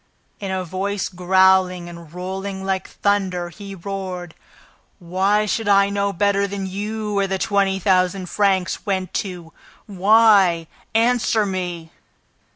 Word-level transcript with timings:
In 0.39 0.49
a 0.49 0.63
voice 0.63 1.09
growling 1.09 1.87
and 1.87 2.11
rolling 2.11 2.65
like 2.65 2.87
thunder, 2.87 3.49
he 3.49 3.75
roared: 3.75 4.33
"Why 4.97 5.45
should 5.45 5.67
I 5.67 5.89
know 5.91 6.11
better 6.11 6.47
than 6.47 6.65
you 6.65 7.13
where 7.13 7.27
the 7.27 7.37
twenty 7.37 7.77
thousand 7.77 8.27
francs 8.27 8.83
went 8.83 9.13
to? 9.21 9.53
Why? 9.85 10.65
Answer 10.95 11.45
me!" 11.45 11.91